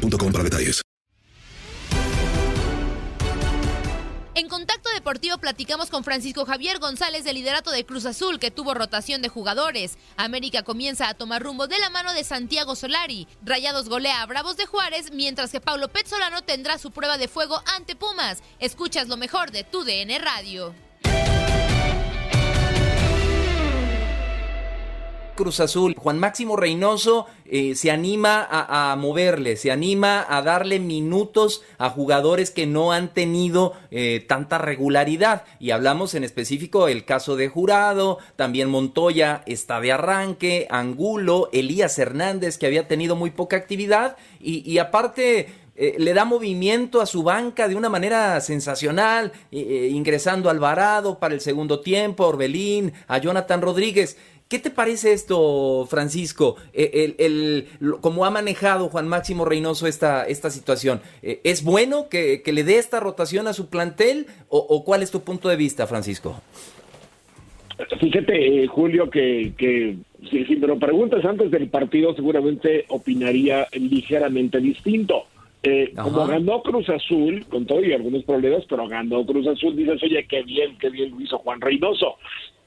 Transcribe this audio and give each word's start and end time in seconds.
detalles. 0.00 0.82
En 4.40 4.48
Contacto 4.48 4.88
Deportivo 4.94 5.36
platicamos 5.38 5.90
con 5.90 6.02
Francisco 6.02 6.46
Javier 6.46 6.78
González 6.78 7.24
del 7.24 7.34
liderato 7.34 7.70
de 7.70 7.84
Cruz 7.84 8.06
Azul 8.06 8.38
que 8.38 8.50
tuvo 8.50 8.72
rotación 8.72 9.20
de 9.22 9.28
jugadores. 9.28 9.98
América 10.16 10.62
comienza 10.62 11.08
a 11.08 11.14
tomar 11.14 11.42
rumbo 11.42 11.66
de 11.66 11.78
la 11.78 11.90
mano 11.90 12.14
de 12.14 12.24
Santiago 12.24 12.74
Solari. 12.74 13.28
Rayados 13.44 13.88
golea 13.88 14.22
a 14.22 14.26
Bravos 14.26 14.56
de 14.56 14.66
Juárez 14.66 15.10
mientras 15.12 15.50
que 15.50 15.60
Paulo 15.60 15.88
Petzolano 15.88 16.42
tendrá 16.42 16.78
su 16.78 16.90
prueba 16.90 17.18
de 17.18 17.28
fuego 17.28 17.60
ante 17.76 17.96
Pumas. 17.96 18.42
Escuchas 18.60 19.08
lo 19.08 19.16
mejor 19.16 19.50
de 19.50 19.64
tu 19.64 19.84
DN 19.84 20.18
Radio. 20.20 20.74
Cruz 25.40 25.58
Azul. 25.60 25.94
Juan 25.96 26.18
Máximo 26.18 26.54
Reynoso 26.54 27.24
eh, 27.46 27.74
se 27.74 27.90
anima 27.90 28.46
a, 28.50 28.94
moverle, 28.96 29.56
se 29.56 29.70
anima 29.70 30.26
a 30.28 30.42
darle 30.42 30.78
minutos 30.78 31.62
a 31.78 31.88
jugadores 31.88 32.50
que 32.50 32.66
no 32.66 32.92
han 32.92 33.14
tenido 33.14 33.72
eh, 33.90 34.22
tanta 34.28 34.58
regularidad. 34.58 35.44
Y 35.58 35.70
hablamos 35.70 36.14
en 36.14 36.24
específico 36.24 36.88
el 36.88 37.06
caso 37.06 37.36
de 37.36 37.48
Jurado, 37.48 38.18
también 38.36 38.68
Montoya 38.68 39.42
está 39.46 39.80
de 39.80 39.92
arranque, 39.92 40.66
Angulo, 40.68 41.48
Elías 41.54 41.98
Hernández 41.98 42.58
que 42.58 42.66
había 42.66 42.86
tenido 42.86 43.16
muy 43.16 43.30
poca 43.30 43.56
actividad 43.56 44.18
y, 44.40 44.76
aparte... 44.76 45.54
Eh, 45.76 45.94
le 45.96 46.12
da 46.12 46.26
movimiento 46.26 47.00
a 47.00 47.06
su 47.06 47.22
banca 47.22 47.66
de 47.66 47.74
una 47.74 47.88
manera 47.88 48.38
sensacional, 48.42 49.32
ingresando 49.50 50.50
a 50.50 50.52
Alvarado 50.52 51.18
para 51.18 51.32
el 51.32 51.40
segundo 51.40 51.80
tiempo, 51.80 52.24
a 52.24 52.26
Orbelín, 52.26 52.92
a 53.08 53.16
Jonathan 53.16 53.62
Rodríguez. 53.62 54.18
¿Qué 54.50 54.58
te 54.58 54.70
parece 54.70 55.12
esto, 55.12 55.86
Francisco? 55.88 56.56
Eh, 56.72 57.14
el, 57.18 57.66
¿Cómo 58.00 58.24
ha 58.24 58.30
manejado 58.30 58.88
Juan 58.88 59.06
Máximo 59.06 59.44
Reynoso 59.44 59.86
esta, 59.86 60.26
esta 60.26 60.50
situación? 60.50 61.00
Eh, 61.22 61.40
¿Es 61.44 61.62
bueno 61.62 62.08
que, 62.08 62.42
le 62.44 62.64
dé 62.64 62.78
esta 62.78 62.98
rotación 62.98 63.46
a 63.46 63.52
su 63.52 63.70
plantel 63.70 64.26
o, 64.48 64.84
cuál 64.84 65.04
es 65.04 65.12
tu 65.12 65.20
punto 65.20 65.48
de 65.48 65.54
vista, 65.54 65.86
Francisco? 65.86 66.42
Fíjate, 68.00 68.64
eh, 68.64 68.66
Julio, 68.66 69.08
que, 69.08 69.52
que 69.56 69.94
si, 70.28 70.44
si, 70.44 70.56
me 70.56 70.66
lo 70.66 70.80
preguntas 70.80 71.24
antes 71.24 71.52
del 71.52 71.68
partido, 71.68 72.12
seguramente 72.16 72.86
opinaría 72.88 73.68
ligeramente 73.70 74.58
distinto. 74.58 75.26
como 75.94 76.26
ganó 76.26 76.60
Cruz 76.64 76.88
Azul, 76.88 77.46
con 77.48 77.66
todo 77.66 77.84
y 77.84 77.92
algunos 77.92 78.24
problemas, 78.24 78.64
pero 78.68 78.88
ganó 78.88 79.24
Cruz 79.24 79.46
Azul, 79.46 79.76
dices, 79.76 80.02
oye, 80.02 80.26
qué 80.28 80.42
bien, 80.42 80.76
qué 80.76 80.90
bien 80.90 81.12
lo 81.12 81.20
hizo 81.20 81.38
Juan 81.38 81.60
Reynoso. 81.60 82.16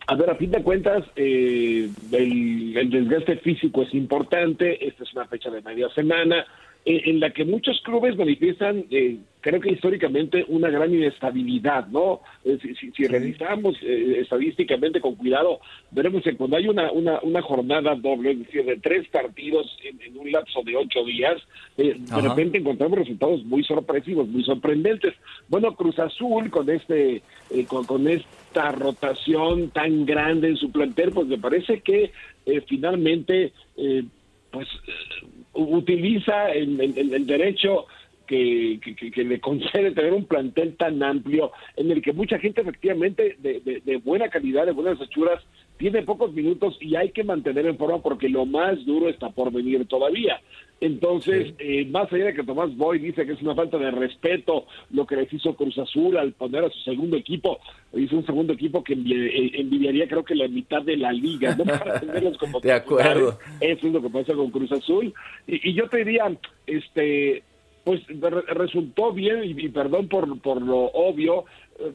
A 0.07 0.15
ver, 0.15 0.29
a 0.29 0.35
fin 0.35 0.51
de 0.51 0.61
cuentas, 0.61 1.03
eh, 1.15 1.89
el, 2.11 2.89
desgaste 2.89 3.37
físico 3.37 3.83
es 3.83 3.93
importante. 3.93 4.85
Esta 4.85 5.03
es 5.03 5.13
una 5.13 5.25
fecha 5.27 5.49
de 5.49 5.61
media 5.61 5.89
semana 5.89 6.45
en 6.85 7.19
la 7.19 7.31
que 7.31 7.45
muchos 7.45 7.79
clubes 7.81 8.17
manifiestan, 8.17 8.85
eh, 8.91 9.17
creo 9.39 9.61
que 9.61 9.71
históricamente, 9.71 10.45
una 10.47 10.69
gran 10.69 10.93
inestabilidad, 10.93 11.87
¿no? 11.87 12.21
si, 12.43 13.07
revisamos 13.07 13.75
estadísticamente 13.81 14.99
con 14.99 15.15
cuidado, 15.15 15.59
veremos 15.91 16.23
que 16.23 16.35
cuando 16.35 16.57
hay 16.57 16.67
una, 16.67 16.91
una, 16.91 17.19
una 17.22 17.41
jornada 17.41 17.95
doble, 17.95 18.31
es 18.31 18.39
decir, 18.39 18.66
de 18.66 18.77
tres 18.77 19.07
partidos 19.09 19.77
en, 19.83 20.17
un 20.17 20.31
lapso 20.31 20.61
de 20.63 20.75
ocho 20.75 21.03
días, 21.05 21.41
de 21.77 21.95
repente 22.22 22.57
encontramos 22.57 22.99
resultados 22.99 23.43
muy 23.45 23.63
sorpresivos, 23.63 24.27
muy 24.27 24.43
sorprendentes. 24.43 25.13
Bueno, 25.47 25.75
Cruz 25.75 25.99
Azul, 25.99 26.49
con 26.49 26.69
este, 26.69 27.22
con, 27.67 27.85
con 27.85 28.07
este 28.07 28.27
esta 28.53 28.72
rotación 28.72 29.72
tan 29.72 30.05
grande 30.05 30.49
en 30.49 30.57
su 30.57 30.72
plantel, 30.72 31.11
pues 31.11 31.25
me 31.25 31.39
parece 31.39 31.81
que 31.81 32.11
eh, 32.45 32.61
finalmente 32.67 33.51
eh, 33.75 34.03
pues 34.51 34.67
eh, 34.67 35.27
utiliza 35.53 36.50
el, 36.52 36.78
derecho 37.25 37.86
que, 38.28 38.80
le 39.16 39.40
concede 39.40 39.91
tener 39.91 40.14
un 40.14 40.25
plantel 40.25 40.75
tan 40.75 41.02
amplio 41.03 41.52
en 41.75 41.91
el 41.91 42.02
que 42.02 42.14
mucha 42.14 42.40
gente 42.40 42.62
efectivamente 42.62 43.38
de, 43.40 43.81
de 43.84 43.97
buena 43.97 44.30
calidad, 44.30 44.66
de 44.66 44.72
buenas 44.72 45.00
hechuras, 45.02 45.44
tiene 45.83 46.03
pocos 46.03 46.31
minutos 46.31 46.77
y 46.79 46.95
hay 46.95 47.09
que 47.09 47.25
mantener 47.25 47.66
en 47.66 47.77
forma 47.77 48.01
porque 48.01 48.29
lo 48.29 48.45
más 48.45 48.85
duro 48.85 49.09
está 49.09 49.31
por 49.31 49.51
venir 49.51 49.85
todavía. 49.85 50.39
Entonces, 50.79 51.53
eh, 51.59 51.83
más 51.91 52.11
allá 52.13 52.27
de 52.27 52.33
que 52.33 52.44
Tomás 52.45 52.73
Boy 52.77 52.99
dice 52.99 53.25
que 53.25 53.33
es 53.33 53.41
una 53.41 53.53
falta 53.53 53.77
de 53.77 53.91
respeto 53.91 54.66
lo 54.91 55.05
que 55.05 55.17
les 55.17 55.33
hizo 55.33 55.57
Cruz 55.57 55.77
Azul 55.77 56.16
al 56.16 56.31
poner 56.31 56.63
a 56.63 56.69
su 56.69 56.79
segundo 56.79 57.17
equipo, 57.17 57.59
hizo 57.97 58.16
un 58.16 58.25
segundo 58.25 58.53
equipo 58.53 58.81
que 58.81 58.93
eh, 58.93 59.51
envidiaría 59.55 60.07
creo 60.07 60.23
que 60.23 60.35
la 60.35 60.47
mitad 60.47 60.83
de 60.83 60.95
la 60.95 61.11
liga, 61.11 61.53
¿no? 61.53 61.66
Para 61.66 61.99
tenerlos 61.99 62.38
como 62.38 62.61
de 62.61 62.72
acuerdo. 62.72 63.38
Eso 63.59 63.88
es 63.88 63.93
lo 63.93 64.01
que 64.01 64.09
pasa 64.09 64.33
con 64.35 64.51
Cruz 64.51 64.72
Azul. 64.72 65.13
Y, 65.47 65.69
y 65.69 65.73
yo 65.73 65.89
te 65.89 65.97
diría, 65.97 66.33
este, 66.66 67.43
pues 67.83 68.01
resultó 68.47 69.11
bien, 69.11 69.44
y, 69.44 69.69
perdón 69.69 70.07
por, 70.07 70.39
por 70.41 70.61
lo 70.61 70.85
obvio, 70.85 71.45
eh, 71.79 71.91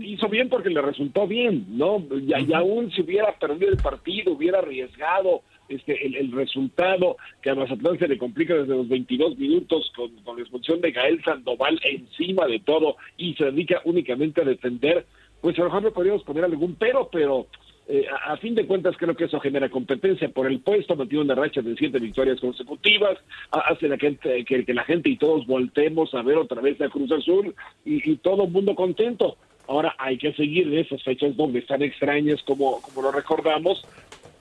hizo 0.00 0.28
bien 0.28 0.48
porque 0.48 0.70
le 0.70 0.82
resultó 0.82 1.26
bien, 1.26 1.64
¿no? 1.70 2.04
Y, 2.20 2.52
aún 2.52 2.90
si 2.90 3.02
hubiera 3.02 3.32
perdido 3.38 3.70
el 3.70 3.76
partido, 3.76 4.32
hubiera 4.32 4.58
arriesgado 4.58 5.42
este 5.68 6.06
el, 6.06 6.32
resultado, 6.32 7.18
que 7.42 7.50
a 7.50 7.54
Mazatlán 7.54 7.98
se 7.98 8.08
le 8.08 8.18
complica 8.18 8.54
desde 8.54 8.74
los 8.74 8.88
22 8.88 9.38
minutos 9.38 9.92
con, 9.94 10.10
con 10.24 10.36
la 10.36 10.42
expulsión 10.42 10.80
de 10.80 10.92
Gael 10.92 11.22
Sandoval 11.22 11.78
encima 11.84 12.46
de 12.46 12.58
todo 12.60 12.96
y 13.16 13.34
se 13.34 13.44
dedica 13.44 13.80
únicamente 13.84 14.40
a 14.40 14.44
defender, 14.44 15.06
pues 15.40 15.56
a 15.58 15.62
lo 15.62 15.66
mejor 15.66 15.82
le 15.84 15.90
podríamos 15.90 16.22
poner 16.24 16.44
algún 16.44 16.74
pero, 16.74 17.08
pero 17.12 17.46
eh, 17.90 18.04
a, 18.26 18.36
fin 18.36 18.54
de 18.54 18.66
cuentas 18.66 18.96
creo 18.98 19.16
que 19.16 19.24
eso 19.24 19.40
genera 19.40 19.70
competencia 19.70 20.28
por 20.28 20.46
el 20.46 20.60
puesto, 20.60 20.94
mantiene 20.94 21.24
una 21.24 21.34
racha 21.34 21.62
de 21.62 21.74
siete 21.74 21.98
victorias 21.98 22.38
consecutivas, 22.38 23.16
hace 23.50 23.88
la 23.88 23.96
gente, 23.96 24.44
que, 24.44 24.62
la 24.74 24.84
gente 24.84 25.08
y 25.08 25.16
todos 25.16 25.46
voltemos 25.46 26.12
a 26.12 26.20
ver 26.20 26.36
otra 26.36 26.60
vez 26.60 26.78
a 26.82 26.90
Cruz 26.90 27.10
Azul 27.10 27.54
y, 27.86 28.16
todo 28.16 28.44
el 28.44 28.50
mundo 28.50 28.74
contento. 28.74 29.38
Ahora 29.66 29.94
hay 29.98 30.18
que 30.18 30.34
seguir 30.34 30.66
en 30.66 30.78
esas 30.78 31.02
fechas 31.02 31.34
donde 31.34 31.60
están 31.60 31.82
extrañas 31.82 32.42
como, 32.42 32.82
como 32.82 33.02
lo 33.02 33.10
recordamos, 33.10 33.82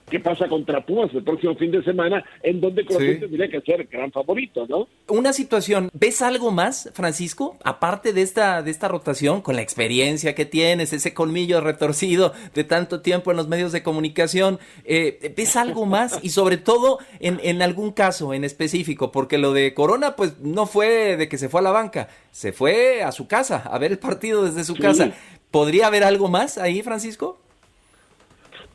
qué 0.09 0.19
pasa 0.19 0.47
contra 0.47 0.85
Pumas 0.85 1.13
el 1.13 1.23
próximo 1.23 1.55
fin 1.55 1.71
de 1.71 1.83
semana, 1.83 2.23
en 2.41 2.61
donde 2.61 2.85
Cruz 2.85 2.99
sí. 2.99 3.19
tendría 3.19 3.49
que 3.49 3.61
ser 3.61 3.85
gran 3.87 4.11
favorito, 4.11 4.65
¿no? 4.67 4.87
Una 5.07 5.33
situación, 5.33 5.89
¿ves 5.93 6.21
algo 6.21 6.51
más, 6.51 6.89
Francisco? 6.93 7.57
Aparte 7.63 8.13
de 8.13 8.21
esta, 8.21 8.61
de 8.61 8.71
esta 8.71 8.87
rotación, 8.87 9.41
con 9.41 9.55
la 9.55 9.61
experiencia 9.61 10.33
que 10.35 10.45
tienes, 10.45 10.93
ese 10.93 11.13
colmillo 11.13 11.61
retorcido 11.61 12.33
de 12.53 12.63
tanto 12.63 13.01
tiempo 13.01 13.31
en 13.31 13.37
los 13.37 13.47
medios 13.47 13.71
de 13.71 13.83
comunicación, 13.83 14.59
eh, 14.85 15.33
¿ves 15.35 15.55
algo 15.55 15.85
más? 15.85 16.19
Y 16.23 16.29
sobre 16.29 16.57
todo 16.57 16.99
en, 17.19 17.39
en 17.43 17.61
algún 17.61 17.91
caso 17.91 18.33
en 18.33 18.43
específico, 18.43 19.11
porque 19.11 19.37
lo 19.37 19.51
de 19.53 19.73
Corona, 19.73 20.15
pues 20.15 20.39
no 20.39 20.67
fue 20.67 21.17
de 21.17 21.27
que 21.27 21.37
se 21.37 21.49
fue 21.49 21.59
a 21.59 21.63
la 21.63 21.71
banca, 21.71 22.07
se 22.31 22.53
fue 22.53 23.03
a 23.03 23.11
su 23.11 23.27
casa, 23.27 23.57
a 23.57 23.77
ver 23.77 23.91
el 23.91 23.99
partido 23.99 24.45
desde 24.45 24.63
su 24.63 24.75
casa. 24.75 25.11
¿Podría 25.51 25.87
haber 25.87 26.03
algo 26.03 26.27
más 26.27 26.57
ahí, 26.57 26.81
Francisco? 26.81 27.39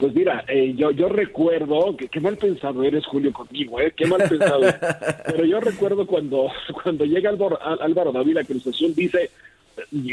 Pues 0.03 0.17
mira, 0.17 0.45
eh, 0.49 0.75
yo, 0.77 0.91
yo 0.91 1.09
recuerdo, 1.09 1.97
que, 1.97 2.09
qué 2.09 2.19
mal 2.19 2.37
pensado 2.37 2.83
eres 2.83 3.07
Julio 3.07 3.33
conmigo, 3.33 3.79
¿eh? 3.79 3.93
Qué 3.97 4.05
mal 4.05 4.21
pensado. 4.29 4.63
Pero 5.27 5.45
yo 5.45 5.61
recuerdo 5.61 6.09
cuando, 6.09 6.49
cuando 6.83 7.05
llega 7.05 7.31
Álvaro, 7.31 7.57
Álvaro 7.63 8.11
David 8.11 8.39
a 8.39 8.45
Cruz 8.45 8.67
Azul, 8.67 8.97
dice, 8.97 9.31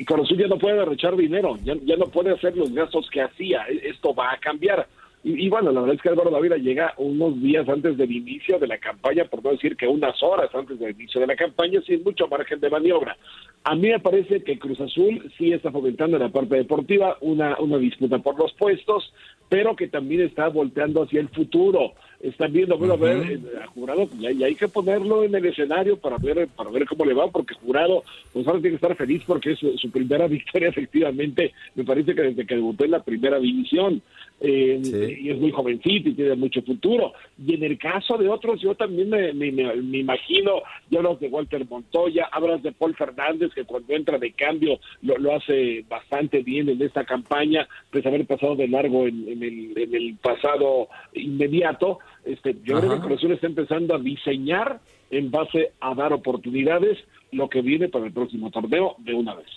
Cruz 0.06 0.30
ya 0.38 0.46
no 0.46 0.60
puede 0.60 0.78
derrochar 0.78 1.16
dinero, 1.16 1.58
ya, 1.64 1.74
ya 1.84 1.96
no 1.96 2.06
puede 2.06 2.30
hacer 2.30 2.56
los 2.56 2.72
gastos 2.72 3.10
que 3.10 3.24
hacía, 3.24 3.66
e, 3.68 3.90
esto 3.90 4.14
va 4.14 4.34
a 4.34 4.38
cambiar. 4.38 4.86
Y, 5.22 5.50
bueno, 5.50 5.74
la 5.74 5.82
verdad 5.82 5.98
es 5.98 6.02
que 6.02 6.10
Álvaro 6.10 6.32
David 6.32 6.54
llega 6.64 6.94
unos 6.98 7.42
días 7.42 7.68
antes 7.68 7.98
del 7.98 8.10
inicio 8.10 8.58
de 8.58 8.68
la 8.68 8.78
campaña, 8.78 9.26
por 9.26 9.44
no 9.44 9.52
decir 9.52 9.76
que 9.76 9.86
unas 9.86 10.24
horas 10.24 10.50
antes 10.54 10.80
del 10.80 10.92
inicio 10.92 11.20
de 11.20 11.28
la 11.28 11.36
campaña, 11.36 11.82
sin 11.82 12.04
mucho 12.04 12.28
margen 12.30 12.62
de 12.62 12.70
maniobra. 12.70 13.18
A 13.66 13.76
mí 13.76 13.90
me 13.90 14.00
parece 14.00 14.42
que 14.44 14.58
Cruz 14.58 14.80
Azul 14.80 15.30
sí 15.38 15.52
está 15.52 15.72
fomentando 15.72 16.16
en 16.16 16.24
la 16.24 16.30
parte 16.30 16.56
deportiva 16.56 17.18
una, 17.20 17.60
una 17.60 17.78
disputa 17.78 18.20
por 18.20 18.40
los 18.40 18.54
puestos, 18.54 19.14
pero 19.50 19.76
que 19.76 19.90
también 19.90 20.22
está 20.22 20.48
volteando 20.48 21.04
hacia 21.04 21.20
el 21.20 21.28
futuro. 21.28 21.94
Están 22.20 22.52
viendo, 22.52 22.78
bueno, 22.78 22.96
a 22.96 22.98
ver, 22.98 23.32
eh, 23.32 23.40
a 23.64 23.68
Jurado, 23.68 24.10
y 24.20 24.44
hay, 24.44 24.56
que 24.56 24.68
ponerlo 24.68 25.24
en 25.24 25.34
el 25.36 25.46
escenario 25.46 25.98
para 25.98 26.18
ver 26.18 26.48
para 26.50 26.70
ver 26.70 26.86
cómo 26.86 27.06
le 27.06 27.14
va, 27.14 27.28
porque 27.30 27.56
Jurado, 27.56 28.04
pues 28.34 28.46
ahora 28.46 28.60
tiene 28.60 28.78
que 28.78 28.86
estar 28.86 28.96
feliz 28.98 29.24
porque 29.26 29.52
es 29.52 29.60
su, 29.60 29.90
primera 29.90 30.28
victoria, 30.28 30.70
efectivamente, 30.70 31.54
me 31.76 31.84
parece 31.84 32.14
que 32.14 32.22
desde 32.22 32.46
que 32.46 32.56
debutó 32.56 32.84
en 32.86 32.92
la 32.92 33.04
primera 33.04 33.40
división, 33.40 34.02
eh, 34.42 35.18
y 35.22 35.30
es 35.30 35.38
muy 35.38 35.52
jovencito 35.52 36.10
y 36.10 36.14
tiene 36.14 36.36
mucho 36.36 36.62
futuro. 36.62 37.14
Y 37.46 37.56
en 37.56 37.64
el 37.64 37.78
caso 37.78 38.18
de 38.18 38.30
otros, 38.30 38.62
yo 38.62 38.74
también 38.74 39.10
me, 39.10 39.34
me, 39.34 39.52
me 39.52 39.98
imagino, 39.98 40.62
ya 40.90 41.00
hablas 41.00 41.20
de 41.20 41.28
Walter 41.28 41.66
Montoya, 41.70 42.30
hablas 42.32 42.64
de 42.64 42.72
Paul 42.72 42.96
Fernández, 42.96 43.54
que 43.54 43.66
cuando 43.66 43.94
entra 43.94 44.18
de 44.18 44.32
cambio 44.32 44.80
lo, 45.02 45.18
lo 45.18 45.36
hace 45.36 45.84
bastante 45.90 46.42
bien 46.42 46.70
en 46.70 46.82
esta 46.82 47.04
campaña, 47.06 47.68
pues 47.92 48.06
haber 48.06 48.26
pasado 48.26 48.56
de 48.56 48.68
largo 48.68 49.08
en, 49.08 49.28
el, 49.28 49.78
en 49.78 49.96
el 49.96 50.16
pasado 50.22 50.88
inmediato, 51.14 52.00
este, 52.26 52.56
yo 52.64 52.80
creo 52.80 53.02
que 53.02 53.08
Cruz 53.08 53.24
está 53.24 53.48
empezando 53.48 53.96
a 53.96 54.00
diseñar 54.00 54.80
en 55.10 55.32
base 55.32 55.74
a 55.80 55.96
dar 55.96 56.14
oportunidades 56.14 56.98
lo 57.32 57.50
que 57.50 57.62
viene 57.62 57.90
para 57.90 58.06
el 58.06 58.14
próximo 58.14 58.52
torneo 58.52 58.96
de 59.00 59.14
una 59.14 59.36
vez. 59.36 59.48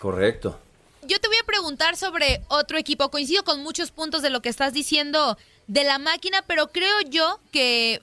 Correcto. 0.00 0.58
Yo 1.02 1.18
te 1.18 1.28
voy 1.28 1.36
a 1.42 1.46
preguntar 1.46 1.96
sobre 1.96 2.40
otro 2.48 2.76
equipo. 2.76 3.10
Coincido 3.10 3.44
con 3.44 3.62
muchos 3.62 3.90
puntos 3.90 4.22
de 4.22 4.30
lo 4.30 4.42
que 4.42 4.48
estás 4.48 4.72
diciendo 4.72 5.36
de 5.66 5.84
la 5.84 5.98
máquina, 5.98 6.44
pero 6.46 6.68
creo 6.68 7.00
yo 7.08 7.40
que, 7.52 8.02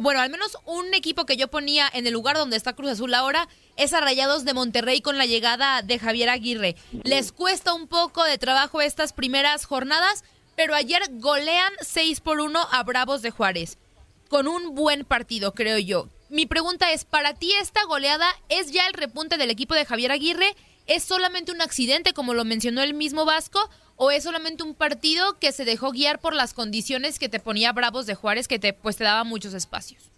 bueno, 0.00 0.20
al 0.20 0.30
menos 0.30 0.56
un 0.66 0.92
equipo 0.94 1.26
que 1.26 1.36
yo 1.36 1.48
ponía 1.48 1.88
en 1.92 2.06
el 2.06 2.12
lugar 2.12 2.36
donde 2.36 2.56
está 2.56 2.74
Cruz 2.74 2.92
Azul 2.92 3.14
ahora 3.14 3.48
es 3.76 3.92
a 3.92 4.00
Rayados 4.00 4.44
de 4.44 4.54
Monterrey 4.54 5.00
con 5.00 5.18
la 5.18 5.26
llegada 5.26 5.82
de 5.82 5.98
Javier 5.98 6.28
Aguirre. 6.28 6.76
Les 7.02 7.32
cuesta 7.32 7.74
un 7.74 7.88
poco 7.88 8.22
de 8.24 8.38
trabajo 8.38 8.80
estas 8.80 9.12
primeras 9.12 9.64
jornadas, 9.64 10.22
pero 10.56 10.74
ayer 10.74 11.02
golean 11.12 11.72
6 11.80 12.20
por 12.20 12.40
1 12.40 12.58
a 12.70 12.82
Bravos 12.82 13.22
de 13.22 13.30
Juárez, 13.30 13.78
con 14.28 14.48
un 14.48 14.74
buen 14.74 15.04
partido, 15.04 15.52
creo 15.52 15.78
yo. 15.78 16.08
Mi 16.30 16.46
pregunta 16.46 16.92
es, 16.92 17.04
¿para 17.04 17.34
ti 17.34 17.52
esta 17.60 17.84
goleada 17.84 18.26
es 18.48 18.72
ya 18.72 18.86
el 18.86 18.94
repunte 18.94 19.36
del 19.36 19.50
equipo 19.50 19.74
de 19.74 19.84
Javier 19.84 20.10
Aguirre? 20.10 20.54
¿Es 20.86 21.02
solamente 21.02 21.52
un 21.52 21.60
accidente, 21.60 22.12
como 22.12 22.34
lo 22.34 22.44
mencionó 22.44 22.82
el 22.82 22.94
mismo 22.94 23.24
Vasco? 23.24 23.58
¿O 23.96 24.10
es 24.10 24.24
solamente 24.24 24.64
un 24.64 24.74
partido 24.74 25.38
que 25.38 25.52
se 25.52 25.64
dejó 25.64 25.92
guiar 25.92 26.20
por 26.20 26.34
las 26.34 26.52
condiciones 26.52 27.18
que 27.18 27.28
te 27.28 27.40
ponía 27.40 27.72
Bravos 27.72 28.06
de 28.06 28.14
Juárez, 28.14 28.48
que 28.48 28.58
te, 28.58 28.72
pues, 28.72 28.96
te 28.96 29.04
daba 29.04 29.24
muchos 29.24 29.54
espacios? 29.54 30.10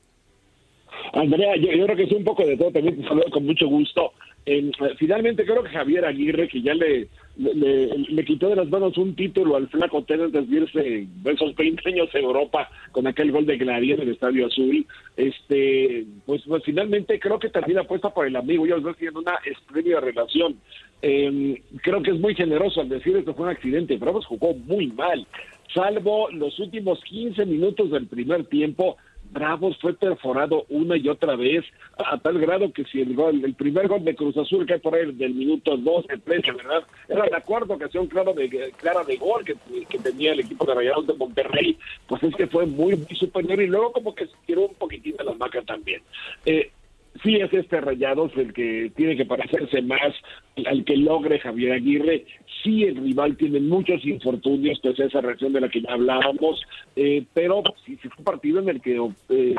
Andrea, 1.12 1.56
yo, 1.56 1.68
creo 1.84 1.96
que 1.96 2.04
es 2.04 2.12
un 2.12 2.24
poco 2.24 2.44
de 2.44 2.56
todo, 2.56 2.70
también 2.70 3.00
te 3.00 3.06
saludo 3.06 3.30
con 3.30 3.44
mucho 3.44 3.66
gusto. 3.68 4.12
Eh, 4.48 4.70
finalmente 4.96 5.44
creo 5.44 5.64
que 5.64 5.70
Javier 5.70 6.04
Aguirre, 6.04 6.46
que 6.46 6.62
ya 6.62 6.72
le, 6.72 7.08
le, 7.36 8.24
quitó 8.24 8.48
de 8.48 8.54
las 8.54 8.68
manos 8.68 8.96
un 8.96 9.16
título 9.16 9.56
al 9.56 9.66
flaco 9.66 10.04
Tener 10.04 10.30
de 10.30 10.42
irse 10.42 11.08
esos 11.24 11.56
20 11.56 11.88
años 11.88 12.08
en 12.14 12.24
Europa 12.24 12.70
con 12.92 13.08
aquel 13.08 13.32
gol 13.32 13.44
de 13.44 13.56
Glaría 13.56 13.96
en 13.96 14.02
el 14.02 14.10
Estadio 14.10 14.46
Azul, 14.46 14.86
este 15.16 16.06
pues, 16.24 16.42
pues 16.46 16.62
finalmente 16.64 17.18
creo 17.18 17.40
que 17.40 17.48
también 17.48 17.80
apuesta 17.80 18.10
por 18.10 18.24
el 18.24 18.36
amigo, 18.36 18.64
ellos 18.64 18.84
dos 18.84 18.96
tienen 18.96 19.16
una 19.16 19.36
espléndida 19.44 19.98
relación. 19.98 20.56
Eh, 21.02 21.60
creo 21.82 22.00
que 22.02 22.12
es 22.12 22.20
muy 22.20 22.36
generoso 22.36 22.80
al 22.80 22.88
decir 22.88 23.24
que 23.24 23.32
fue 23.32 23.46
un 23.46 23.50
accidente, 23.50 23.98
pero 23.98 24.22
jugó 24.22 24.54
muy 24.54 24.86
mal, 24.86 25.26
salvo 25.74 26.30
los 26.30 26.56
últimos 26.60 27.02
15 27.02 27.44
minutos 27.46 27.90
del 27.90 28.06
primer 28.06 28.44
tiempo, 28.46 28.96
Bravos 29.36 29.76
fue 29.82 29.92
perforado 29.92 30.64
una 30.70 30.96
y 30.96 31.10
otra 31.10 31.36
vez, 31.36 31.62
a 31.98 32.16
tal 32.16 32.38
grado 32.38 32.72
que 32.72 32.84
si 32.84 33.02
el 33.02 33.14
gol, 33.14 33.44
el 33.44 33.54
primer 33.54 33.86
gol 33.86 34.02
de 34.02 34.16
Cruz 34.16 34.34
Azul 34.38 34.64
que 34.64 34.78
por 34.78 34.94
ahí 34.94 35.12
del 35.12 35.34
minuto 35.34 35.76
12, 35.76 36.08
13, 36.24 36.52
¿verdad? 36.52 36.84
Era 37.06 37.26
la 37.26 37.42
cuarta 37.42 37.74
ocasión 37.74 38.06
clara 38.06 38.32
de, 38.32 38.72
clara 38.78 39.04
de 39.04 39.16
gol 39.18 39.44
que, 39.44 39.54
tenía 39.98 40.32
el 40.32 40.40
equipo 40.40 40.64
de 40.64 40.74
Rayados 40.74 41.06
de 41.06 41.14
Monterrey, 41.14 41.78
pues 42.06 42.22
es 42.22 42.34
que 42.34 42.46
fue 42.46 42.64
muy, 42.64 42.96
muy 42.96 43.16
superior 43.16 43.60
y 43.60 43.66
luego 43.66 43.92
como 43.92 44.14
que 44.14 44.26
se 44.26 44.32
tiró 44.46 44.68
un 44.68 44.74
poquitito 44.74 45.22
la 45.22 45.34
maca 45.34 45.60
también. 45.62 46.00
Eh, 46.46 46.70
sí 47.22 47.36
es 47.36 47.52
este 47.52 47.80
Rayados 47.80 48.32
el 48.36 48.52
que 48.52 48.90
tiene 48.96 49.16
que 49.16 49.24
parecerse 49.24 49.82
más 49.82 50.14
al 50.64 50.84
que 50.84 50.96
logre 50.96 51.38
Javier 51.38 51.72
Aguirre. 51.72 52.24
Sí, 52.62 52.84
el 52.84 52.96
rival 52.96 53.36
tiene 53.36 53.60
muchos 53.60 54.04
infortunios, 54.04 54.80
pues 54.82 54.98
esa 54.98 55.20
reacción 55.20 55.52
de 55.52 55.60
la 55.60 55.68
que 55.68 55.82
ya 55.82 55.92
hablábamos, 55.92 56.62
eh, 56.96 57.24
pero 57.34 57.62
sí, 57.84 57.96
fue 57.96 58.10
un 58.18 58.24
partido 58.24 58.60
en 58.60 58.68
el 58.68 58.80
que 58.80 58.96
eh, 59.28 59.54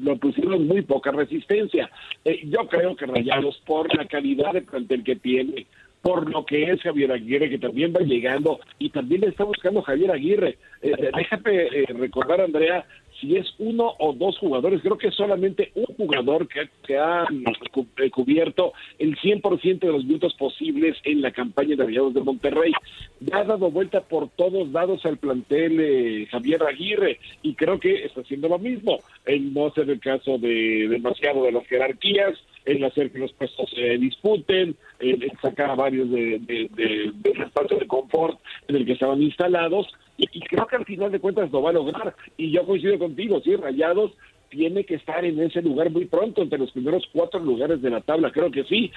lo 0.00 0.16
pusieron 0.16 0.66
muy 0.66 0.82
poca 0.82 1.10
resistencia. 1.10 1.90
Eh, 2.24 2.40
yo 2.44 2.66
creo 2.66 2.96
que 2.96 3.06
Rayados, 3.06 3.62
por 3.66 3.94
la 3.96 4.06
calidad 4.06 4.52
de 4.52 4.62
plantel 4.62 5.04
que 5.04 5.16
tiene, 5.16 5.66
por 6.02 6.30
lo 6.30 6.44
que 6.46 6.70
es 6.70 6.80
Javier 6.80 7.12
Aguirre, 7.12 7.50
que 7.50 7.58
también 7.58 7.92
va 7.92 8.00
llegando 8.00 8.60
y 8.78 8.90
también 8.90 9.24
está 9.24 9.44
buscando 9.44 9.82
Javier 9.82 10.12
Aguirre. 10.12 10.56
déjame 10.80 11.68
recordar, 11.88 12.40
Andrea, 12.40 12.86
si 13.20 13.36
es 13.36 13.46
uno 13.58 13.94
o 13.98 14.12
dos 14.12 14.38
jugadores, 14.38 14.80
creo 14.82 14.98
que 14.98 15.10
solamente 15.10 15.72
un 15.74 15.86
jugador 15.96 16.48
que, 16.48 16.96
ha 16.96 17.24
eh, 17.24 18.10
cubierto 18.10 18.72
el 18.98 19.16
100% 19.16 19.80
de 19.80 19.92
los 19.92 20.04
minutos 20.04 20.34
posibles 20.34 20.96
en 21.04 21.22
la 21.22 21.32
campaña 21.32 21.76
de 21.76 21.84
Rayados 21.84 22.14
de 22.14 22.22
Monterrey. 22.22 22.72
Ya 23.20 23.38
ha 23.38 23.44
dado 23.44 23.70
vuelta 23.70 24.00
por 24.02 24.28
todos 24.30 24.68
lados 24.70 25.04
al 25.04 25.16
plantel 25.16 25.80
eh, 25.80 26.26
Javier 26.30 26.62
Aguirre 26.62 27.18
y 27.42 27.54
creo 27.54 27.78
que 27.80 28.04
está 28.04 28.20
haciendo 28.20 28.48
lo 28.48 28.58
mismo. 28.58 28.98
En 29.26 29.52
no 29.52 29.70
ser 29.70 29.90
el 29.90 30.00
caso 30.00 30.38
de 30.38 30.88
demasiado 30.88 31.44
de 31.44 31.52
las 31.52 31.66
jerarquías, 31.66 32.38
en 32.64 32.84
hacer 32.84 33.10
que 33.10 33.18
los 33.18 33.32
puestos 33.32 33.70
se 33.70 33.98
disputen, 33.98 34.76
en, 35.00 35.38
sacar 35.40 35.70
a 35.70 35.74
varios 35.74 36.10
de, 36.10 36.38
de, 36.40 36.68
de, 36.74 37.30
espacio 37.42 37.78
de 37.78 37.86
confort 37.86 38.38
en 38.68 38.76
el 38.76 38.86
que 38.86 38.92
estaban 38.92 39.22
instalados 39.22 39.88
y, 40.18 40.40
creo 40.40 40.66
que 40.66 40.76
al 40.76 40.84
final 40.84 41.12
de 41.12 41.20
cuentas 41.20 41.50
lo 41.52 41.62
va 41.62 41.70
a 41.70 41.74
lograr. 41.74 42.14
Y 42.36 42.50
yo 42.50 42.66
coincido 42.66 42.98
contigo, 42.98 43.40
sí, 43.40 43.54
Rayados 43.54 44.12
tiene 44.50 44.84
que 44.84 44.96
estar 44.96 45.24
en 45.24 45.40
ese 45.40 45.62
lugar 45.62 45.90
muy 45.90 46.06
pronto, 46.06 46.42
entre 46.42 46.58
los 46.58 46.72
primeros 46.72 47.04
cuatro 47.12 47.38
lugares 47.38 47.80
de 47.80 47.90
la 47.90 48.00
tabla, 48.00 48.32
creo 48.32 48.50
que 48.50 48.64
sí. 48.64 48.90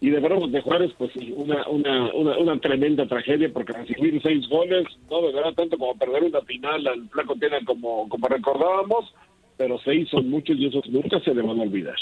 Y 0.00 0.10
de 0.10 0.18
verdad, 0.18 0.48
de 0.48 0.60
Juárez, 0.60 0.90
pues 0.98 1.12
sí, 1.12 1.32
una, 1.36 1.68
una, 1.68 2.12
una, 2.12 2.58
tremenda 2.58 3.06
tragedia, 3.06 3.52
porque 3.52 3.72
recibir 3.72 4.20
seis 4.20 4.48
goles 4.48 4.84
no 5.08 5.22
verdad 5.22 5.54
tanto 5.54 5.78
como 5.78 5.96
perder 5.96 6.24
una 6.24 6.40
final 6.40 6.84
al 6.88 7.08
Flaco 7.10 7.36
Tena 7.36 7.58
como, 7.64 8.08
como 8.08 8.26
recordábamos, 8.26 9.14
pero 9.56 9.78
seis 9.84 10.08
son 10.08 10.28
muchos 10.28 10.58
y 10.58 10.66
esos 10.66 10.88
nunca 10.88 11.20
se 11.20 11.32
le 11.32 11.42
van 11.42 11.60
a 11.60 11.62
olvidar. 11.62 11.94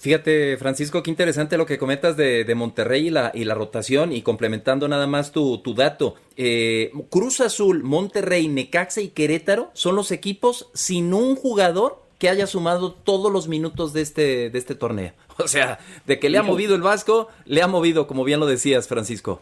Fíjate, 0.00 0.56
Francisco, 0.56 1.02
qué 1.02 1.10
interesante 1.10 1.58
lo 1.58 1.66
que 1.66 1.76
comentas 1.76 2.16
de, 2.16 2.44
de 2.44 2.54
Monterrey 2.54 3.08
y 3.08 3.10
la, 3.10 3.32
y 3.34 3.44
la, 3.44 3.54
rotación 3.54 4.14
y 4.14 4.22
complementando 4.22 4.88
nada 4.88 5.06
más 5.06 5.30
tu, 5.30 5.58
tu 5.58 5.74
dato. 5.74 6.14
Eh, 6.38 6.90
Cruz 7.10 7.42
Azul, 7.42 7.82
Monterrey, 7.82 8.48
Necaxa 8.48 9.02
y 9.02 9.08
Querétaro 9.08 9.68
son 9.74 9.96
los 9.96 10.10
equipos 10.10 10.70
sin 10.72 11.12
un 11.12 11.36
jugador 11.36 12.00
que 12.18 12.30
haya 12.30 12.46
sumado 12.46 12.92
todos 12.92 13.30
los 13.30 13.46
minutos 13.46 13.92
de 13.92 14.00
este, 14.00 14.48
de 14.48 14.58
este 14.58 14.74
torneo. 14.74 15.12
O 15.42 15.48
sea, 15.48 15.78
de 16.06 16.18
que 16.18 16.28
le 16.28 16.36
ha 16.36 16.42
movido 16.42 16.74
el 16.74 16.82
Vasco, 16.82 17.28
le 17.46 17.62
ha 17.62 17.66
movido, 17.66 18.06
como 18.06 18.24
bien 18.24 18.40
lo 18.40 18.46
decías, 18.46 18.88
Francisco. 18.88 19.40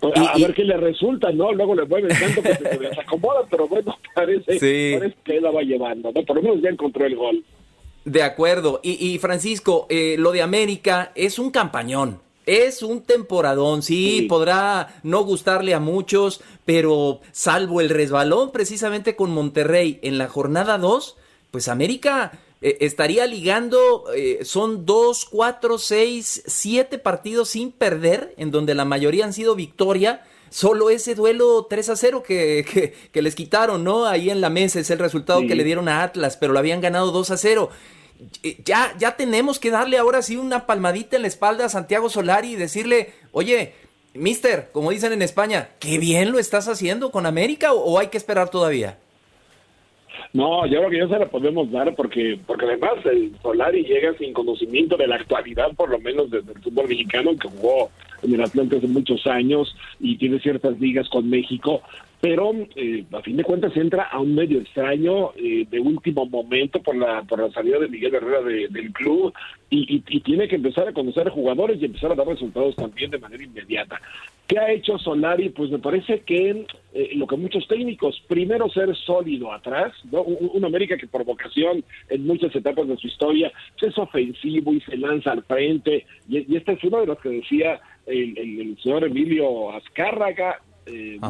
Pues, 0.00 0.18
a, 0.18 0.38
ver 0.38 0.54
qué 0.54 0.64
le 0.64 0.76
resulta, 0.76 1.30
¿no? 1.32 1.52
Luego 1.52 1.74
le 1.74 1.84
mueven 1.84 2.16
tanto 2.18 2.42
que 2.42 2.54
se 2.54 2.78
desacomoda, 2.78 3.44
pero 3.50 3.68
bueno, 3.68 3.94
parece, 4.14 4.98
parece 4.98 5.16
que 5.22 5.40
la 5.40 5.50
va 5.50 5.62
llevando, 5.62 6.12
¿no? 6.12 6.22
Por 6.22 6.36
lo 6.36 6.42
menos 6.42 6.62
ya 6.62 6.70
encontró 6.70 7.04
el 7.04 7.16
gol. 7.16 7.44
De 8.08 8.22
acuerdo. 8.22 8.80
Y, 8.82 9.18
Francisco, 9.18 9.86
eh, 9.90 10.16
lo 10.18 10.32
de 10.32 10.40
América 10.40 11.12
es 11.14 11.38
un 11.38 11.50
campañón. 11.50 12.22
Es 12.46 12.82
un 12.82 13.02
temporadón, 13.02 13.82
sí, 13.82 14.22
podrá 14.26 14.98
no 15.02 15.22
gustarle 15.22 15.74
a 15.74 15.80
muchos, 15.80 16.40
pero 16.64 17.20
salvo 17.30 17.82
el 17.82 17.90
resbalón 17.90 18.52
precisamente 18.52 19.14
con 19.14 19.30
Monterrey 19.32 19.98
en 20.00 20.16
la 20.16 20.28
jornada 20.28 20.78
2, 20.78 21.16
pues 21.50 21.68
América 21.68 22.32
eh, 22.62 22.78
estaría 22.80 23.26
ligando, 23.26 24.04
eh, 24.16 24.38
son 24.44 24.86
dos, 24.86 25.26
cuatro, 25.26 25.76
seis, 25.76 26.42
siete 26.46 26.96
partidos 26.96 27.50
sin 27.50 27.70
perder, 27.70 28.32
en 28.38 28.50
donde 28.50 28.74
la 28.74 28.86
mayoría 28.86 29.26
han 29.26 29.34
sido 29.34 29.54
victoria. 29.54 30.24
Solo 30.48 30.88
ese 30.88 31.14
duelo 31.14 31.66
3 31.68 31.90
a 31.90 31.96
0 31.96 32.22
que, 32.26 32.94
que, 33.12 33.20
les 33.20 33.34
quitaron, 33.34 33.84
¿no? 33.84 34.06
Ahí 34.06 34.30
en 34.30 34.40
la 34.40 34.48
mesa 34.48 34.80
es 34.80 34.88
el 34.88 34.98
resultado 34.98 35.42
que 35.46 35.54
le 35.54 35.62
dieron 35.62 35.90
a 35.90 36.02
Atlas, 36.02 36.38
pero 36.38 36.54
lo 36.54 36.58
habían 36.58 36.80
ganado 36.80 37.12
2 37.12 37.30
a 37.32 37.36
0. 37.36 37.68
Eh, 38.42 38.56
ya, 38.64 38.94
ya 38.98 39.16
tenemos 39.16 39.60
que 39.60 39.70
darle 39.70 39.96
ahora 39.96 40.22
sí 40.22 40.36
una 40.36 40.66
palmadita 40.66 41.16
en 41.16 41.22
la 41.22 41.28
espalda 41.28 41.66
a 41.66 41.68
Santiago 41.68 42.08
Solari 42.08 42.52
y 42.52 42.56
decirle, 42.56 43.12
oye, 43.32 43.74
mister, 44.14 44.70
como 44.72 44.90
dicen 44.90 45.12
en 45.12 45.22
España, 45.22 45.68
qué 45.78 45.98
bien 45.98 46.32
lo 46.32 46.38
estás 46.38 46.68
haciendo 46.68 47.10
con 47.10 47.26
América 47.26 47.72
o, 47.72 47.98
hay 47.98 48.08
que 48.08 48.18
esperar 48.18 48.50
todavía. 48.50 48.98
No, 50.32 50.66
yo 50.66 50.78
creo 50.78 50.90
que 50.90 50.98
ya 50.98 51.08
se 51.08 51.18
la 51.18 51.26
podemos 51.26 51.70
dar 51.70 51.94
porque 51.94 52.38
porque 52.46 52.66
además 52.66 52.94
el 53.04 53.32
Solari 53.40 53.84
llega 53.84 54.12
sin 54.18 54.32
conocimiento 54.32 54.96
de 54.96 55.06
la 55.06 55.16
actualidad, 55.16 55.72
por 55.74 55.88
lo 55.88 55.98
menos 56.00 56.30
desde 56.30 56.52
el 56.52 56.60
fútbol 56.60 56.88
mexicano, 56.88 57.30
que 57.40 57.48
jugó 57.48 57.90
en 58.22 58.34
el 58.34 58.42
Atlante 58.42 58.76
hace 58.76 58.88
muchos 58.88 59.26
años 59.26 59.76
y 60.00 60.16
tiene 60.16 60.38
ciertas 60.40 60.78
ligas 60.80 61.08
con 61.08 61.28
México, 61.28 61.82
pero 62.20 62.52
eh, 62.74 63.04
a 63.12 63.20
fin 63.22 63.36
de 63.36 63.44
cuentas 63.44 63.76
entra 63.76 64.04
a 64.04 64.18
un 64.18 64.34
medio 64.34 64.60
extraño 64.60 65.30
eh, 65.36 65.66
de 65.70 65.80
último 65.80 66.26
momento 66.26 66.82
por 66.82 66.96
la 66.96 67.22
por 67.22 67.38
la 67.38 67.50
salida 67.52 67.78
de 67.78 67.88
Miguel 67.88 68.14
Herrera 68.14 68.42
del 68.42 68.92
club 68.92 69.32
y, 69.70 70.00
tiene 70.20 70.48
que 70.48 70.56
empezar 70.56 70.88
a 70.88 70.92
conocer 70.92 71.28
jugadores 71.28 71.80
y 71.80 71.84
empezar 71.84 72.10
a 72.10 72.14
dar 72.14 72.26
resultados 72.26 72.74
también 72.74 73.10
de 73.10 73.18
manera 73.18 73.42
inmediata. 73.42 74.00
¿Qué 74.46 74.58
ha 74.58 74.72
hecho 74.72 74.98
Solari? 74.98 75.50
Pues 75.50 75.70
me 75.70 75.78
parece 75.78 76.20
que 76.20 76.66
eh, 76.94 77.10
lo 77.14 77.26
que 77.26 77.36
muchos 77.36 77.68
técnicos, 77.68 78.22
primero 78.26 78.68
ser 78.70 78.94
sólido 78.96 79.52
atrás, 79.52 79.92
¿no? 80.10 80.22
un, 80.22 80.64
América 80.64 80.96
que 80.96 81.06
por 81.06 81.24
vocación 81.24 81.84
en 82.08 82.26
muchas 82.26 82.54
etapas 82.56 82.88
de 82.88 82.96
su 82.96 83.06
historia 83.06 83.52
es 83.80 83.96
ofensivo 83.98 84.72
y 84.72 84.80
se 84.80 84.96
lanza 84.96 85.32
al 85.32 85.42
frente 85.44 86.06
y, 86.28 86.56
este 86.56 86.72
es 86.72 86.84
uno 86.84 87.00
de 87.00 87.06
los 87.06 87.18
que 87.18 87.28
decía 87.28 87.80
el, 88.08 88.76
señor 88.82 89.04
Emilio 89.04 89.72
Azcárraga, 89.72 90.60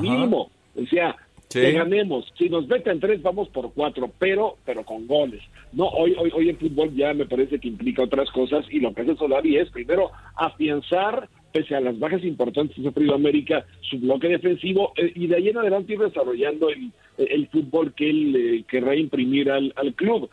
mínimo 0.00 0.50
Decía, 0.74 1.16
que 1.50 1.72
ganemos. 1.72 2.32
Si 2.36 2.48
nos 2.48 2.68
meten 2.68 3.00
tres, 3.00 3.22
vamos 3.22 3.48
por 3.48 3.72
cuatro, 3.72 4.10
pero 4.18 4.56
pero 4.64 4.84
con 4.84 5.06
goles. 5.06 5.42
No, 5.72 5.86
hoy, 5.88 6.14
hoy, 6.18 6.30
hoy 6.34 6.48
el 6.50 6.56
fútbol 6.56 6.94
ya 6.94 7.14
me 7.14 7.26
parece 7.26 7.58
que 7.58 7.68
implica 7.68 8.02
otras 8.02 8.30
cosas 8.30 8.64
y 8.70 8.80
lo 8.80 8.94
que 8.94 9.02
hace 9.02 9.16
Solari 9.16 9.56
es 9.56 9.70
primero 9.70 10.10
afianzar 10.36 11.28
pese 11.52 11.74
a 11.74 11.80
las 11.80 11.98
bajas 11.98 12.22
importantes 12.24 12.76
que 12.76 12.82
ha 12.82 12.84
sufrido 12.84 13.14
América, 13.14 13.64
su 13.80 13.98
bloque 13.98 14.28
defensivo, 14.28 14.92
eh, 14.96 15.12
y 15.14 15.26
de 15.28 15.36
ahí 15.36 15.48
en 15.48 15.56
adelante 15.56 15.94
ir 15.94 15.98
desarrollando 15.98 16.68
el, 16.68 16.92
el 17.16 17.48
fútbol 17.48 17.94
que 17.94 18.10
él 18.10 18.36
eh, 18.36 18.64
querrá 18.68 18.94
imprimir 18.94 19.50
al, 19.50 19.72
al 19.76 19.94
club. 19.94 20.28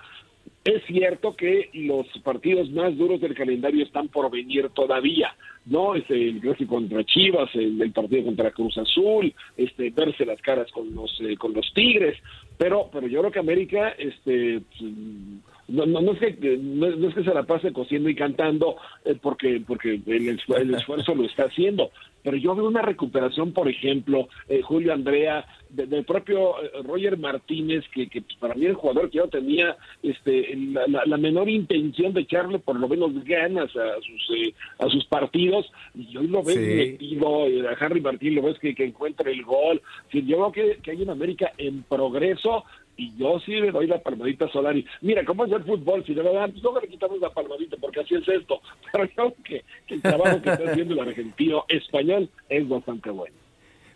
Es 0.65 0.83
cierto 0.87 1.35
que 1.35 1.69
los 1.73 2.07
partidos 2.23 2.71
más 2.71 2.97
duros 2.97 3.21
del 3.21 3.35
calendario 3.35 3.83
están 3.83 4.07
por 4.07 4.31
venir 4.31 4.69
todavía, 4.69 5.31
¿no? 5.67 5.93
Es 5.93 6.09
el 6.09 6.39
clásico 6.39 6.73
contra 6.73 7.03
Chivas, 7.03 7.51
el, 7.53 7.91
partido 7.91 8.23
contra 8.25 8.49
Cruz 8.49 8.75
Azul, 8.79 9.31
este, 9.57 9.91
verse 9.91 10.25
las 10.25 10.41
caras 10.41 10.71
con 10.71 10.95
los, 10.95 11.21
eh, 11.21 11.37
con 11.37 11.53
los 11.53 11.71
Tigres, 11.75 12.17
pero, 12.57 12.89
pero 12.91 13.05
yo 13.05 13.19
creo 13.19 13.31
que 13.31 13.37
América, 13.37 13.89
este, 13.89 14.63
no, 15.67 15.85
no, 15.85 16.11
es 16.13 16.19
que 16.19 16.57
no, 16.59 16.87
es 17.09 17.13
que 17.13 17.23
se 17.23 17.33
la 17.33 17.43
pase 17.43 17.71
cosiendo 17.71 18.09
y 18.09 18.15
cantando 18.15 18.77
eh, 19.03 19.15
porque 19.21 19.61
porque 19.67 20.01
el, 20.07 20.39
esfuerzo 20.73 21.13
lo 21.13 21.25
está 21.25 21.43
haciendo 21.43 21.91
pero 22.25 22.35
yo 22.35 22.55
veo 22.55 22.67
una 22.67 22.81
recuperación 22.81 23.53
por 23.53 23.69
ejemplo 23.69 24.27
eh, 24.49 24.61
Julio 24.61 24.93
Andrea 24.93 25.45
del 25.69 26.03
propio 26.03 26.61
eh, 26.61 26.71
Roger 26.83 27.17
Martínez 27.17 27.85
que, 27.93 28.07
que 28.07 28.21
para 28.39 28.55
mí 28.55 28.65
el 28.65 28.73
jugador 28.73 29.09
que 29.09 29.19
yo 29.19 29.27
tenía 29.29 29.77
este 30.03 30.53
la, 30.55 31.17
menor 31.17 31.47
intención 31.47 32.13
de 32.13 32.21
echarle 32.21 32.59
por 32.59 32.77
lo 32.77 32.89
menos 32.89 33.13
ganas 33.23 33.73
a 33.75 34.01
sus 34.01 34.53
a 34.79 34.89
sus 34.89 35.05
partidos 35.05 35.71
y 35.93 36.17
hoy 36.17 36.27
lo 36.27 36.43
ves 36.43 36.57
metido 36.57 37.45
a 37.69 37.73
Harry 37.79 38.01
Martín 38.01 38.35
lo 38.35 38.41
ves 38.41 38.59
que, 38.59 38.73
que 38.73 38.85
encuentra 38.85 39.29
el 39.29 39.43
gol. 39.43 39.81
Yo 40.11 40.37
veo 40.37 40.51
que, 40.51 40.79
que 40.81 40.91
hay 40.91 41.01
una 41.01 41.13
América 41.13 41.51
en 41.57 41.83
progreso 41.83 42.63
y 42.97 43.15
yo 43.17 43.39
sí 43.39 43.51
le 43.51 43.71
doy 43.71 43.87
la 43.87 43.99
palmadita 43.99 44.45
a 44.45 44.51
Solari. 44.51 44.85
Mira, 45.01 45.23
¿cómo 45.25 45.45
es 45.45 45.51
el 45.51 45.63
fútbol? 45.63 46.05
Si 46.05 46.13
le 46.13 46.23
dar, 46.23 46.51
pues 46.51 46.63
no 46.63 46.79
le 46.79 46.87
quitamos 46.87 47.19
la 47.19 47.29
palmadita, 47.29 47.77
porque 47.77 48.01
así 48.01 48.15
es 48.15 48.27
esto. 48.27 48.61
Pero 48.91 49.09
creo 49.09 49.35
que, 49.43 49.63
el 49.87 50.01
trabajo 50.01 50.41
que 50.41 50.49
está 50.49 50.71
haciendo 50.71 50.93
el 50.93 51.07
argentino 51.07 51.65
español 51.67 52.29
es 52.49 52.67
bastante 52.67 53.09
bueno. 53.09 53.44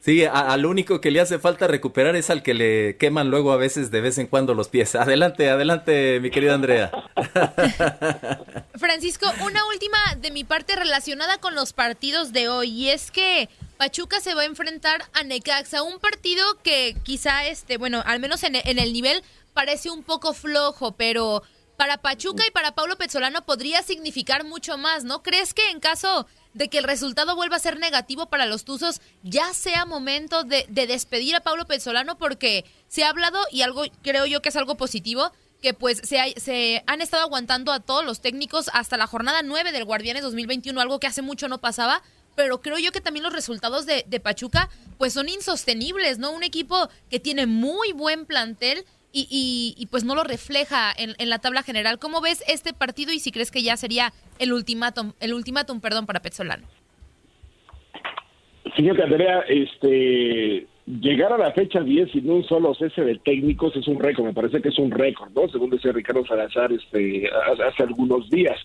Sí, 0.02 0.24
al 0.24 0.66
único 0.66 1.02
que 1.02 1.12
le 1.12 1.20
hace 1.20 1.40
falta 1.40 1.68
recuperar 1.68 2.16
es 2.16 2.30
al 2.30 2.42
que 2.42 2.54
le 2.54 2.96
queman 2.98 3.30
luego 3.30 3.52
a 3.52 3.58
veces 3.58 3.92
de 3.92 4.00
vez 4.00 4.18
en 4.18 4.28
cuando 4.28 4.54
los 4.54 4.70
pies. 4.70 4.96
Adelante, 5.10 5.50
adelante, 5.50 6.20
mi 6.22 6.32
querida 6.32 6.54
Andrea. 6.54 6.92
Francisco, 8.76 9.28
una 9.46 9.66
última 9.68 9.98
de 10.18 10.32
mi 10.32 10.46
parte 10.46 10.78
relacionada 10.78 11.38
con 11.40 11.54
los 11.54 11.74
partidos 11.74 12.32
de 12.32 12.48
hoy, 12.48 12.70
y 12.70 12.90
es 12.90 13.12
que 13.12 13.50
Pachuca 13.78 14.22
se 14.22 14.36
va 14.36 14.44
a 14.44 14.46
enfrentar 14.46 15.04
a 15.14 15.24
Necaxa, 15.24 15.84
un 15.84 16.00
partido 16.00 16.46
que 16.64 16.96
quizá, 17.04 17.48
este, 17.48 17.78
bueno, 17.78 18.02
al 18.06 18.22
menos 18.22 18.44
en, 18.44 18.56
el 18.56 18.94
nivel 18.94 19.22
parece 19.54 19.90
un 19.90 20.04
poco 20.04 20.34
flojo, 20.34 20.94
pero 20.94 21.44
para 21.76 21.98
Pachuca 21.98 22.44
y 22.48 22.52
para 22.52 22.74
Pablo 22.74 22.98
Pezzolano 22.98 23.46
podría 23.46 23.82
significar 23.84 24.46
mucho 24.46 24.78
más, 24.78 25.04
¿no? 25.04 25.24
¿Crees 25.24 25.54
que 25.54 25.70
en 25.70 25.80
caso 25.82 26.26
de 26.54 26.68
que 26.68 26.80
el 26.80 26.84
resultado 26.84 27.36
vuelva 27.36 27.58
a 27.58 27.60
ser 27.60 27.80
negativo 27.80 28.28
para 28.28 28.46
los 28.46 28.66
Tuzos, 28.66 29.02
ya 29.24 29.54
sea 29.54 29.86
momento 29.86 30.44
de, 30.44 30.66
despedir 30.70 31.36
a 31.36 31.42
Pablo 31.42 31.66
Pezzolano? 31.66 32.18
Porque 32.18 32.66
se 32.88 33.04
ha 33.04 33.10
hablado, 33.10 33.40
y 33.52 33.62
algo 33.62 33.84
creo 34.02 34.26
yo 34.26 34.42
que 34.42 34.50
es 34.50 34.56
algo 34.56 34.76
positivo, 34.76 35.32
que 35.62 35.74
pues 35.74 36.02
se, 36.04 36.34
se 36.40 36.84
han 36.88 37.02
estado 37.02 37.24
aguantando 37.24 37.72
a 37.72 37.80
todos 37.80 38.06
los 38.06 38.22
técnicos 38.22 38.70
hasta 38.74 38.98
la 38.98 39.08
jornada 39.08 39.42
9 39.44 39.72
del 39.72 39.86
Guardianes 39.86 40.24
2021, 40.24 40.80
algo 40.80 41.00
que 41.00 41.08
hace 41.08 41.22
mucho 41.22 41.48
no 41.48 41.58
pasaba, 41.58 42.02
pero 42.40 42.62
creo 42.62 42.78
yo 42.78 42.94
que 42.94 43.02
también 43.02 43.24
los 43.24 43.34
resultados 43.34 43.86
de, 43.86 44.20
Pachuca 44.22 44.70
pues 44.98 45.12
son 45.12 45.28
insostenibles, 45.28 46.20
¿no? 46.20 46.32
Un 46.32 46.44
equipo 46.44 46.88
que 47.10 47.20
tiene 47.20 47.46
muy 47.48 47.92
buen 47.92 48.26
plantel 48.26 48.86
y, 49.12 49.76
y, 49.76 49.86
pues 49.88 50.04
no 50.04 50.14
lo 50.14 50.24
refleja 50.24 50.94
en, 50.96 51.30
la 51.30 51.40
tabla 51.40 51.64
general. 51.64 51.98
¿Cómo 51.98 52.22
ves 52.22 52.44
este 52.48 52.74
partido 52.74 53.12
y 53.12 53.20
si 53.20 53.32
crees 53.32 53.50
que 53.50 53.64
ya 53.64 53.76
sería 53.76 54.14
el 54.38 54.54
ultimátum, 54.54 55.14
el 55.20 55.34
ultimátum, 55.34 55.82
perdón, 55.82 56.06
para 56.06 56.22
Petzolano? 56.22 56.68
Fíjate, 58.76 59.04
Andrea, 59.04 59.42
este 59.48 60.68
llegar 60.90 61.32
a 61.32 61.38
la 61.38 61.52
fecha 61.52 61.82
10 61.82 62.12
sin 62.12 62.30
un 62.30 62.44
solo 62.44 62.74
cese 62.74 63.02
de 63.04 63.20
técnicos 63.20 63.76
es 63.76 63.88
un 63.88 64.00
récord, 64.00 64.26
me 64.26 64.34
parece 64.34 64.60
que 64.60 64.70
es 64.70 64.80
un 64.80 64.90
récord, 64.90 65.30
¿no? 65.36 65.48
Según 65.50 65.70
decía 65.70 65.92
Ricardo 65.92 66.26
Salazar 66.26 66.72
este, 66.72 67.30
hace 67.64 67.84
algunos 67.84 68.28
días. 68.30 68.58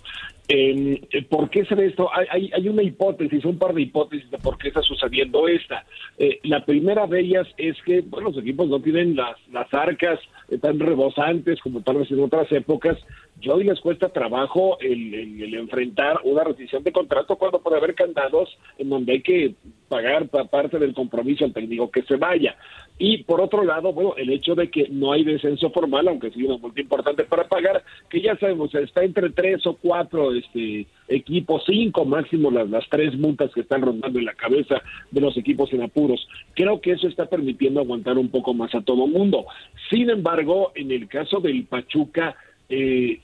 Eh, 0.48 1.24
¿Por 1.28 1.50
qué 1.50 1.64
se 1.66 1.74
ve 1.74 1.86
esto? 1.86 2.08
Hay, 2.14 2.50
hay, 2.52 2.68
una 2.68 2.82
hipótesis, 2.82 3.44
un 3.44 3.58
par 3.58 3.74
de 3.74 3.82
hipótesis 3.82 4.30
de 4.30 4.38
por 4.38 4.56
qué 4.56 4.68
está 4.68 4.80
sucediendo 4.82 5.46
esta. 5.48 5.84
Eh, 6.18 6.40
la 6.44 6.64
primera 6.64 7.06
de 7.06 7.20
ellas 7.20 7.46
es 7.58 7.76
que 7.84 8.00
bueno, 8.00 8.30
los 8.30 8.38
equipos 8.38 8.68
no 8.68 8.80
tienen 8.80 9.16
las, 9.16 9.36
las 9.52 9.72
arcas 9.72 10.18
eh, 10.48 10.58
tan 10.58 10.78
rebosantes 10.78 11.60
como 11.60 11.82
tal 11.82 11.98
vez 11.98 12.10
en 12.10 12.20
otras 12.20 12.50
épocas. 12.52 12.98
Yo 13.44 13.56
hoy 13.56 13.64
les 13.64 13.78
cuesta 13.80 14.08
trabajo 14.08 14.78
el, 14.80 15.12
el, 15.12 15.54
enfrentar 15.54 16.18
una 16.24 16.44
rescisión 16.44 16.82
de 16.82 16.92
contrato 16.92 17.36
cuando 17.36 17.60
puede 17.60 17.76
haber 17.76 17.94
candados 17.94 18.48
en 18.78 18.88
donde 18.88 19.12
hay 19.12 19.20
que 19.20 19.54
pagar 19.86 20.26
parte 20.28 20.78
del 20.78 20.94
compromiso 20.94 21.44
al 21.44 21.52
técnico 21.52 21.90
que 21.90 22.02
se 22.04 22.16
vaya. 22.16 22.56
Y 22.98 23.24
por 23.24 23.42
otro 23.42 23.62
lado, 23.62 23.92
bueno, 23.92 24.14
el 24.16 24.30
hecho 24.30 24.54
de 24.54 24.70
que 24.70 24.88
no 24.88 25.12
hay 25.12 25.24
descenso 25.24 25.70
formal, 25.70 26.08
aunque 26.08 26.30
sí 26.30 26.42
una 26.42 26.56
multa 26.56 26.80
importante 26.80 27.24
para 27.24 27.46
pagar, 27.46 27.84
que 28.08 28.22
ya 28.22 28.34
sabemos, 28.38 28.74
está 28.74 29.04
entre 29.04 29.28
tres 29.30 29.66
o 29.66 29.76
cuatro 29.76 30.32
este, 30.32 30.86
equipos, 31.08 31.64
cinco 31.66 32.06
máximo 32.06 32.50
las, 32.50 32.70
las 32.70 32.88
tres 32.88 33.14
multas 33.18 33.52
que 33.52 33.60
están 33.60 33.82
rondando 33.82 34.18
en 34.18 34.24
la 34.24 34.34
cabeza 34.34 34.80
de 35.10 35.20
los 35.20 35.36
equipos 35.36 35.70
en 35.74 35.82
apuros. 35.82 36.26
Creo 36.54 36.80
que 36.80 36.92
eso 36.92 37.08
está 37.08 37.26
permitiendo 37.26 37.80
aguantar 37.80 38.16
un 38.16 38.30
poco 38.30 38.54
más 38.54 38.74
a 38.74 38.80
todo 38.80 39.06
mundo. 39.06 39.44
Sin 39.90 40.08
embargo, 40.08 40.72
en 40.74 40.92
el 40.92 41.08
caso 41.08 41.40
del 41.40 41.64
Pachuca, 41.64 42.36
eh, 42.68 43.20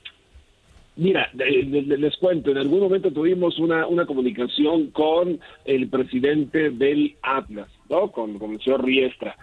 Mira, 0.97 1.31
les 1.35 2.17
cuento, 2.17 2.51
en 2.51 2.59
algún 2.59 2.81
momento 2.81 3.13
tuvimos 3.13 3.59
una, 3.59 3.87
una 3.87 4.07
comunicación 4.07 4.89
con 4.91 5.39
el 5.65 5.89
presidente 5.89 6.71
del 6.71 7.17
Atlas, 7.23 7.69
¿no? 7.89 8.11
Con, 8.11 8.33
el 8.53 8.61
señor 8.61 8.85
Riestra. 8.85 9.37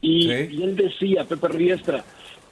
Y, 0.00 0.30
él 0.30 0.74
decía, 0.76 1.24
Pepe 1.24 1.48
Riestra, 1.48 2.04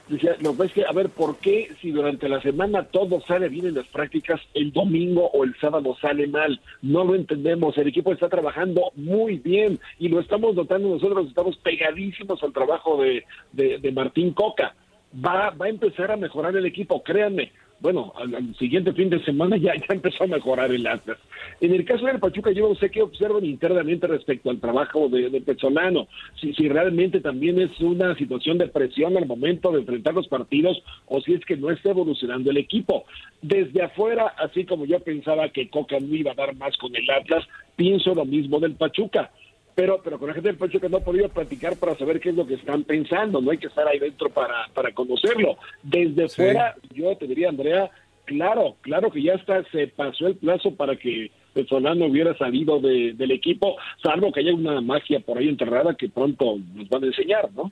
decía, 0.07 0.37
no, 0.39 0.53
ves 0.53 0.71
que, 0.71 0.85
a 0.85 0.91
ver, 0.91 1.09
¿por 1.09 1.37
qué 1.37 1.71
si 1.81 1.91
durante 1.91 2.29
la 2.29 2.41
semana 2.41 2.83
todo 2.83 3.21
sale 3.21 3.49
bien 3.49 3.67
en 3.67 3.75
las 3.75 3.87
prácticas, 3.87 4.39
el 4.53 4.71
domingo 4.71 5.29
o 5.33 5.43
el 5.43 5.55
sábado 5.59 5.97
sale 5.99 6.27
mal? 6.27 6.61
No 6.81 7.03
lo 7.03 7.15
entendemos, 7.15 7.77
el 7.77 7.87
equipo 7.87 8.13
está 8.13 8.29
trabajando 8.29 8.91
muy 8.95 9.39
bien 9.39 9.79
y 9.99 10.09
lo 10.09 10.19
estamos 10.19 10.55
notando 10.55 10.89
nosotros, 10.89 11.27
estamos 11.27 11.57
pegadísimos 11.57 12.41
al 12.43 12.53
trabajo 12.53 13.01
de, 13.01 13.25
de, 13.51 13.79
de 13.79 13.91
Martín 13.91 14.31
Coca. 14.31 14.75
Va, 15.13 15.49
va 15.49 15.65
a 15.65 15.69
empezar 15.69 16.11
a 16.11 16.17
mejorar 16.17 16.55
el 16.55 16.65
equipo, 16.65 17.03
créanme 17.03 17.51
bueno, 17.83 18.13
al, 18.15 18.55
siguiente 18.55 18.93
fin 18.93 19.09
de 19.09 19.21
semana 19.25 19.57
ya, 19.57 19.75
ya 19.75 19.93
empezó 19.93 20.23
a 20.23 20.27
mejorar 20.27 20.71
el 20.71 20.87
Atlas. 20.87 21.17
En 21.59 21.73
el 21.73 21.83
caso 21.83 22.05
del 22.05 22.17
Pachuca, 22.17 22.51
yo 22.51 22.69
no 22.69 22.75
sé 22.75 22.89
qué 22.89 23.01
observan 23.01 23.43
internamente 23.43 24.07
respecto 24.07 24.49
al 24.49 24.61
trabajo 24.61 25.09
de, 25.09 25.29
de 25.29 25.41
Pezzolano, 25.41 26.07
si, 26.39 26.53
si 26.53 26.69
realmente 26.69 27.19
también 27.19 27.59
es 27.59 27.77
una 27.81 28.15
situación 28.15 28.57
de 28.57 28.69
presión 28.69 29.17
al 29.17 29.25
momento 29.25 29.69
de 29.73 29.81
enfrentar 29.81 30.13
los 30.13 30.29
partidos 30.29 30.81
o 31.07 31.19
si 31.19 31.33
es 31.33 31.43
que 31.43 31.57
no 31.57 31.71
está 31.71 31.89
evolucionando 31.89 32.51
el 32.51 32.57
equipo. 32.57 33.03
Desde 33.41 33.83
afuera, 33.83 34.33
así 34.37 34.63
como 34.63 34.85
yo 34.85 35.01
pensaba 35.01 35.49
que 35.49 35.69
Coca 35.69 35.99
no 35.99 36.15
iba 36.15 36.31
a 36.31 36.35
dar 36.35 36.55
más 36.55 36.77
con 36.77 36.95
el 36.95 37.09
Atlas, 37.09 37.45
pienso 37.75 38.15
lo 38.15 38.23
mismo 38.23 38.61
del 38.61 38.75
Pachuca 38.75 39.29
pero 39.75 40.01
pero 40.03 40.19
con 40.19 40.27
la 40.27 40.33
gente 40.33 40.49
del 40.49 40.57
Pachuca 40.57 40.89
no 40.89 40.97
ha 40.97 41.03
podido 41.03 41.29
platicar 41.29 41.77
para 41.77 41.95
saber 41.95 42.19
qué 42.19 42.29
es 42.29 42.35
lo 42.35 42.45
que 42.45 42.55
están 42.55 42.83
pensando, 42.83 43.41
no 43.41 43.51
hay 43.51 43.57
que 43.57 43.67
estar 43.67 43.87
ahí 43.87 43.99
dentro 43.99 44.29
para, 44.29 44.67
para 44.73 44.93
conocerlo. 44.93 45.57
Desde 45.81 46.29
fuera, 46.29 46.75
yo 46.93 47.15
te 47.17 47.27
diría, 47.27 47.49
Andrea, 47.49 47.89
claro, 48.25 48.75
claro 48.81 49.11
que 49.11 49.21
ya 49.21 49.33
está, 49.33 49.63
se 49.71 49.87
pasó 49.87 50.27
el 50.27 50.35
plazo 50.35 50.75
para 50.75 50.95
que 50.95 51.31
Solano 51.67 52.05
hubiera 52.05 52.35
salido 52.37 52.79
de, 52.79 53.13
del 53.13 53.31
equipo, 53.31 53.75
salvo 54.01 54.31
que 54.31 54.39
haya 54.39 54.53
una 54.53 54.81
magia 54.81 55.19
por 55.19 55.37
ahí 55.37 55.47
enterrada 55.47 55.95
que 55.95 56.09
pronto 56.09 56.57
nos 56.73 56.89
van 56.89 57.03
a 57.03 57.07
enseñar, 57.07 57.51
¿no? 57.53 57.71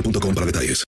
boostmobile.com 0.01 0.33
para 0.33 0.45
detalles. 0.45 0.79